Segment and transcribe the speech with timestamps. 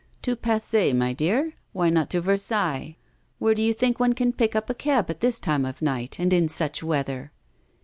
[0.23, 1.53] 'To Passy, my dear?
[1.73, 2.97] Why not to Versailles?
[3.37, 6.17] Where do you think one can pick up a cab at this time of night,
[6.17, 7.31] and in such weather?